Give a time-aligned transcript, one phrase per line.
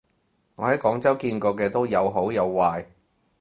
[0.55, 2.87] 我喺廣州見過嘅都有好有壞